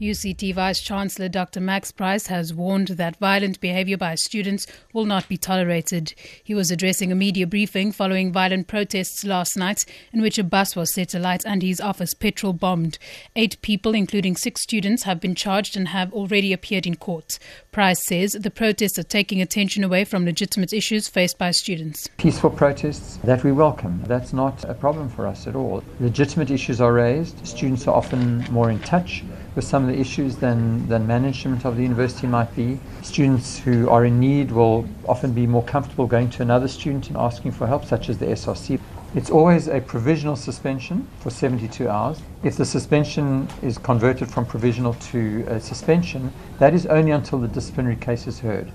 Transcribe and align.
UCT 0.00 0.54
Vice 0.54 0.80
Chancellor 0.80 1.28
Dr. 1.28 1.60
Max 1.60 1.90
Price 1.90 2.28
has 2.28 2.54
warned 2.54 2.86
that 2.88 3.16
violent 3.16 3.58
behavior 3.60 3.96
by 3.96 4.14
students 4.14 4.64
will 4.92 5.04
not 5.04 5.28
be 5.28 5.36
tolerated. 5.36 6.14
He 6.44 6.54
was 6.54 6.70
addressing 6.70 7.10
a 7.10 7.16
media 7.16 7.48
briefing 7.48 7.90
following 7.90 8.30
violent 8.32 8.68
protests 8.68 9.24
last 9.24 9.56
night 9.56 9.80
in 10.12 10.22
which 10.22 10.38
a 10.38 10.44
bus 10.44 10.76
was 10.76 10.94
set 10.94 11.16
alight 11.16 11.44
and 11.44 11.64
his 11.64 11.80
office 11.80 12.14
petrol 12.14 12.52
bombed. 12.52 13.00
Eight 13.34 13.60
people, 13.60 13.92
including 13.92 14.36
six 14.36 14.62
students, 14.62 15.02
have 15.02 15.18
been 15.18 15.34
charged 15.34 15.76
and 15.76 15.88
have 15.88 16.12
already 16.12 16.52
appeared 16.52 16.86
in 16.86 16.94
court. 16.94 17.40
Price 17.72 18.06
says 18.06 18.34
the 18.34 18.52
protests 18.52 19.00
are 19.00 19.02
taking 19.02 19.42
attention 19.42 19.82
away 19.82 20.04
from 20.04 20.24
legitimate 20.24 20.72
issues 20.72 21.08
faced 21.08 21.38
by 21.38 21.50
students. 21.50 22.06
Peaceful 22.18 22.50
protests 22.50 23.16
that 23.24 23.42
we 23.42 23.50
welcome. 23.50 24.04
That's 24.06 24.32
not 24.32 24.62
a 24.62 24.74
problem 24.74 25.08
for 25.08 25.26
us 25.26 25.48
at 25.48 25.56
all. 25.56 25.82
Legitimate 25.98 26.52
issues 26.52 26.80
are 26.80 26.92
raised. 26.92 27.44
Students 27.44 27.88
are 27.88 27.96
often 27.96 28.44
more 28.52 28.70
in 28.70 28.78
touch 28.78 29.24
with 29.58 29.66
some 29.66 29.82
of 29.82 29.88
the 29.92 30.00
issues 30.00 30.36
than, 30.36 30.86
than 30.86 31.04
management 31.04 31.64
of 31.64 31.74
the 31.74 31.82
university 31.82 32.28
might 32.28 32.54
be. 32.54 32.78
Students 33.02 33.58
who 33.58 33.88
are 33.90 34.04
in 34.04 34.20
need 34.20 34.52
will 34.52 34.88
often 35.08 35.32
be 35.32 35.48
more 35.48 35.64
comfortable 35.64 36.06
going 36.06 36.30
to 36.30 36.42
another 36.42 36.68
student 36.68 37.08
and 37.08 37.16
asking 37.16 37.50
for 37.50 37.66
help, 37.66 37.84
such 37.84 38.08
as 38.08 38.18
the 38.18 38.26
SRC. 38.26 38.78
It's 39.16 39.30
always 39.30 39.66
a 39.66 39.80
provisional 39.80 40.36
suspension 40.36 41.08
for 41.18 41.30
72 41.30 41.88
hours. 41.88 42.22
If 42.44 42.56
the 42.56 42.64
suspension 42.64 43.48
is 43.60 43.78
converted 43.78 44.30
from 44.30 44.46
provisional 44.46 44.94
to 45.10 45.44
a 45.48 45.58
suspension, 45.58 46.32
that 46.60 46.72
is 46.72 46.86
only 46.86 47.10
until 47.10 47.40
the 47.40 47.48
disciplinary 47.48 47.96
case 47.96 48.28
is 48.28 48.38
heard. 48.38 48.70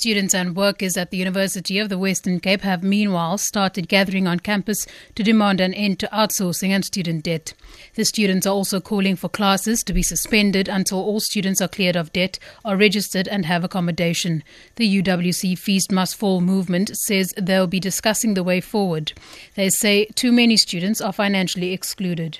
Students 0.00 0.34
and 0.34 0.56
workers 0.56 0.96
at 0.96 1.10
the 1.10 1.18
University 1.18 1.78
of 1.78 1.90
the 1.90 1.98
Western 1.98 2.40
Cape 2.40 2.62
have 2.62 2.82
meanwhile 2.82 3.36
started 3.36 3.86
gathering 3.86 4.26
on 4.26 4.40
campus 4.40 4.86
to 5.14 5.22
demand 5.22 5.60
an 5.60 5.74
end 5.74 5.98
to 5.98 6.06
outsourcing 6.06 6.70
and 6.70 6.82
student 6.82 7.24
debt. 7.24 7.52
The 7.96 8.06
students 8.06 8.46
are 8.46 8.54
also 8.54 8.80
calling 8.80 9.14
for 9.14 9.28
classes 9.28 9.82
to 9.82 9.92
be 9.92 10.02
suspended 10.02 10.70
until 10.70 11.00
all 11.00 11.20
students 11.20 11.60
are 11.60 11.68
cleared 11.68 11.96
of 11.96 12.14
debt, 12.14 12.38
are 12.64 12.78
registered, 12.78 13.28
and 13.28 13.44
have 13.44 13.62
accommodation. 13.62 14.42
The 14.76 15.02
UWC 15.02 15.58
Fees 15.58 15.90
Must 15.90 16.16
Fall 16.16 16.40
movement 16.40 16.96
says 16.96 17.34
they'll 17.36 17.66
be 17.66 17.78
discussing 17.78 18.32
the 18.32 18.42
way 18.42 18.62
forward. 18.62 19.12
They 19.54 19.68
say 19.68 20.06
too 20.14 20.32
many 20.32 20.56
students 20.56 21.02
are 21.02 21.12
financially 21.12 21.74
excluded. 21.74 22.38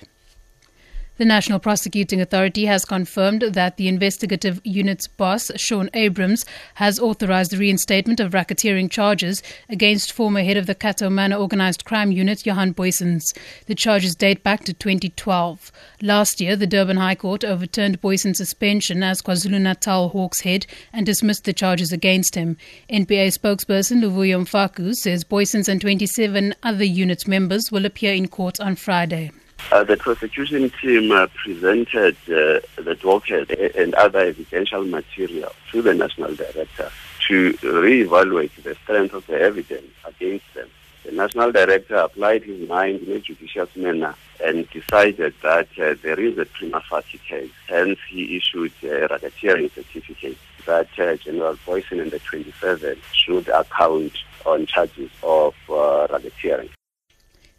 The 1.21 1.27
National 1.27 1.59
Prosecuting 1.59 2.19
Authority 2.23 2.65
has 2.65 2.87
confirmed 2.87 3.43
that 3.43 3.77
the 3.77 3.89
investigative 3.89 4.59
unit's 4.65 5.07
boss, 5.07 5.51
Shaun 5.55 5.91
Abrams, 5.93 6.47
has 6.77 6.99
authorized 6.99 7.51
the 7.51 7.59
reinstatement 7.59 8.21
of 8.21 8.33
racketeering 8.33 8.91
charges 8.91 9.43
against 9.69 10.15
former 10.15 10.43
head 10.43 10.57
of 10.57 10.65
the 10.65 10.75
Cato 10.75 11.11
Manor 11.11 11.37
Organized 11.37 11.85
Crime 11.85 12.11
Unit, 12.11 12.47
Johan 12.47 12.73
Booysens. 12.73 13.37
The 13.67 13.75
charges 13.75 14.15
date 14.15 14.43
back 14.43 14.65
to 14.65 14.73
2012. 14.73 15.71
Last 16.01 16.41
year, 16.41 16.57
the 16.57 16.67
Durban 16.67 16.97
High 16.97 17.17
Court 17.17 17.45
overturned 17.45 18.01
Booysens' 18.01 18.37
suspension 18.37 19.03
as 19.03 19.21
KwaZulu 19.21 19.61
Natal 19.61 20.09
Hawks 20.09 20.41
head 20.41 20.67
and 20.91 21.05
dismissed 21.05 21.45
the 21.45 21.53
charges 21.53 21.93
against 21.93 22.35
him. 22.35 22.57
NPA 22.89 23.39
spokesperson 23.39 24.01
Luvuyo 24.01 24.41
Mfaku 24.41 24.95
says 24.95 25.25
Booysens 25.25 25.69
and 25.69 25.83
27 25.83 26.55
other 26.63 26.85
unit 26.85 27.29
members 27.29 27.71
will 27.71 27.85
appear 27.85 28.15
in 28.15 28.27
court 28.27 28.59
on 28.59 28.75
Friday. 28.75 29.33
Uh, 29.73 29.85
the 29.85 29.97
prosecution 29.97 30.71
team 30.83 31.13
uh, 31.13 31.27
presented 31.35 32.17
uh, 32.25 32.61
the 32.77 32.97
docket 33.01 33.51
and 33.77 33.95
other 33.95 34.19
evidential 34.21 34.85
material 34.85 35.53
to 35.71 35.81
the 35.81 35.95
national 35.95 36.35
director 36.35 36.91
to 37.29 37.57
re-evaluate 37.63 38.53
the 38.65 38.75
strength 38.83 39.15
of 39.15 39.27
the 39.27 39.41
evidence 39.41 39.93
against 40.05 40.45
them. 40.55 40.69
The 41.05 41.13
national 41.13 41.53
director 41.53 41.97
applied 41.97 42.43
his 42.43 42.69
mind 42.69 43.03
in 43.03 43.13
a 43.13 43.21
judicious 43.21 43.75
manner 43.77 44.15
and 44.45 44.69
decided 44.71 45.35
that 45.43 45.69
uh, 45.79 45.95
there 46.03 46.21
is 46.21 46.37
a 46.39 46.45
prima 46.47 46.83
facie 46.91 47.19
case. 47.19 47.51
Hence, 47.69 47.99
he 48.09 48.37
issued 48.37 48.73
a 48.83 49.09
racketeering 49.09 49.73
certificate 49.73 50.37
that 50.67 50.89
uh, 50.99 51.17
General 51.17 51.57
Booysen 51.67 52.03
and 52.03 52.11
the 52.11 52.19
27 52.19 53.01
should 53.13 53.49
account 53.49 54.13
on 54.45 54.67
charges 54.67 55.11
of 55.23 55.55
uh, 55.69 56.07
racketeering. 56.09 56.71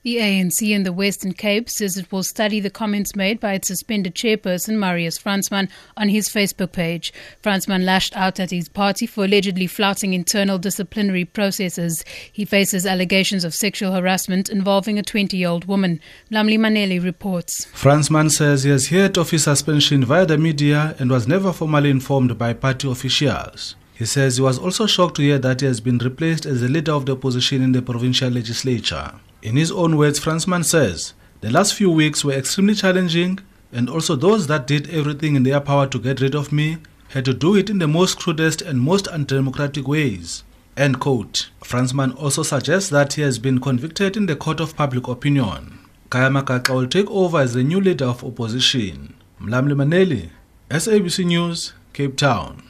The 0.04 0.18
ANC 0.18 0.68
in 0.68 0.82
the 0.82 0.92
Western 0.92 1.32
Cape 1.32 1.70
says 1.70 1.96
it 1.96 2.12
will 2.12 2.24
study 2.24 2.60
the 2.60 2.72
comments 2.72 3.16
made 3.16 3.40
by 3.40 3.54
its 3.54 3.68
suspended 3.68 4.16
chairperson, 4.16 4.80
Marius 4.80 5.20
Fransman, 5.20 5.70
on 5.96 6.10
his 6.10 6.28
Facebook 6.28 6.72
page. 6.72 7.14
Fransman 7.44 7.86
lashed 7.86 8.18
out 8.18 8.40
at 8.40 8.50
his 8.50 8.68
party 8.68 9.06
for 9.06 9.26
allegedly 9.26 9.68
flouting 9.68 10.16
internal 10.16 10.58
disciplinary 10.58 11.24
processes. 11.24 12.04
He 12.32 12.46
faces 12.46 12.88
allegations 12.88 13.44
of 13.44 13.54
sexual 13.54 13.92
harassment 13.92 14.50
involving 14.50 14.98
a 14.98 15.04
20 15.04 15.38
year 15.38 15.50
old 15.50 15.66
woman. 15.66 16.00
Mlamli 16.32 16.58
Maneli 16.58 16.98
reports. 16.98 17.68
Fransman 17.68 18.32
says 18.32 18.64
he 18.64 18.72
has 18.72 18.88
heard 18.88 19.20
of 19.20 19.30
his 19.30 19.44
suspension 19.44 20.04
via 20.04 20.26
the 20.26 20.40
media 20.40 20.96
and 20.98 21.12
was 21.12 21.28
never 21.28 21.54
formally 21.54 21.92
informed 21.92 22.40
by 22.40 22.54
party 22.54 22.90
officials. 22.90 23.76
He 23.94 24.06
says 24.06 24.38
he 24.38 24.42
was 24.42 24.58
also 24.58 24.88
shocked 24.88 25.18
to 25.18 25.22
hear 25.22 25.38
that 25.38 25.62
he 25.62 25.68
has 25.68 25.80
been 25.80 26.00
replaced 26.00 26.48
as 26.48 26.62
the 26.62 26.68
leader 26.68 26.94
of 26.94 27.06
the 27.06 27.12
opposition 27.12 27.62
in 27.62 27.72
the 27.72 27.84
provincial 27.84 28.32
legislature. 28.32 29.12
In 29.42 29.56
his 29.56 29.72
own 29.72 29.98
words, 29.98 30.20
Fransman 30.20 30.64
says, 30.64 31.14
the 31.42 31.50
last 31.50 31.74
few 31.74 31.90
weeks 31.90 32.24
were 32.24 32.34
extremely 32.34 32.76
challenging, 32.76 33.40
and 33.72 33.90
also 33.90 34.16
those 34.16 34.46
that 34.48 34.68
did 34.68 34.90
everything 34.92 35.36
in 35.36 35.44
their 35.44 35.60
power 35.60 35.88
to 35.88 35.98
get 35.98 36.22
rid 36.22 36.36
of 36.36 36.52
me 36.52 36.78
had 37.10 37.26
to 37.26 37.34
do 37.34 37.56
it 37.56 37.70
in 37.70 37.80
the 37.80 37.88
most 37.88 38.20
crudest 38.20 38.62
and 38.62 38.80
most 38.80 39.08
undemocratic 39.08 39.88
ways. 39.88 40.44
End 40.78 41.00
quote. 41.00 41.50
Fransman 41.62 42.16
also 42.16 42.44
suggests 42.44 42.90
that 42.92 43.14
he 43.14 43.22
has 43.24 43.40
been 43.40 43.60
convicted 43.60 44.16
in 44.16 44.28
the 44.28 44.36
court 44.36 44.60
of 44.60 44.76
public 44.76 45.08
opinion. 45.08 45.80
Khaya 46.10 46.30
Magaxa 46.30 46.76
will 46.76 46.88
take 46.88 47.10
over 47.10 47.40
as 47.40 47.54
the 47.54 47.64
new 47.64 47.82
leader 47.82 48.06
of 48.06 48.24
opposition. 48.24 49.16
Mlamli 49.42 49.74
Maneli, 49.74 50.30
SABC 50.70 51.26
News, 51.26 51.74
Cape 51.94 52.16
Town. 52.16 52.64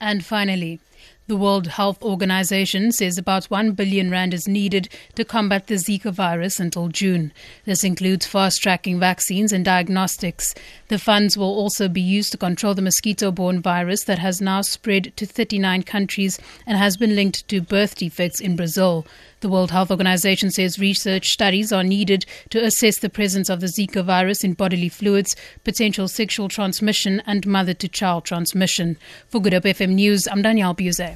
And 0.00 0.24
finally, 0.24 0.80
the 1.26 1.36
World 1.38 1.68
Health 1.68 2.02
Organization 2.02 2.92
says 2.92 3.16
about 3.16 3.46
1 3.46 3.72
billion 3.72 4.10
rand 4.10 4.34
is 4.34 4.46
needed 4.46 4.90
to 5.14 5.24
combat 5.24 5.68
the 5.68 5.76
Zika 5.76 6.12
virus 6.12 6.60
until 6.60 6.88
June. 6.88 7.32
This 7.64 7.82
includes 7.82 8.26
fast 8.26 8.60
tracking 8.60 9.00
vaccines 9.00 9.50
and 9.50 9.64
diagnostics. 9.64 10.54
The 10.88 10.98
funds 10.98 11.38
will 11.38 11.46
also 11.46 11.88
be 11.88 12.02
used 12.02 12.32
to 12.32 12.38
control 12.38 12.74
the 12.74 12.82
mosquito 12.82 13.30
borne 13.30 13.62
virus 13.62 14.04
that 14.04 14.18
has 14.18 14.42
now 14.42 14.60
spread 14.60 15.16
to 15.16 15.24
39 15.24 15.84
countries 15.84 16.38
and 16.66 16.76
has 16.76 16.98
been 16.98 17.16
linked 17.16 17.48
to 17.48 17.62
birth 17.62 17.94
defects 17.94 18.38
in 18.38 18.54
Brazil. 18.54 19.06
The 19.40 19.48
World 19.48 19.70
Health 19.70 19.90
Organization 19.90 20.50
says 20.50 20.78
research 20.78 21.28
studies 21.28 21.72
are 21.72 21.84
needed 21.84 22.26
to 22.50 22.62
assess 22.62 22.98
the 22.98 23.08
presence 23.08 23.48
of 23.48 23.60
the 23.60 23.66
Zika 23.68 24.04
virus 24.04 24.44
in 24.44 24.52
bodily 24.52 24.90
fluids, 24.90 25.36
potential 25.64 26.06
sexual 26.06 26.48
transmission, 26.48 27.22
and 27.24 27.46
mother 27.46 27.72
to 27.74 27.88
child 27.88 28.26
transmission. 28.26 28.98
For 29.28 29.40
Good 29.40 29.54
Hope 29.54 29.64
FM 29.64 29.94
News, 29.94 30.28
I'm 30.30 30.42
Danielle 30.42 30.74
Buse. 30.74 31.12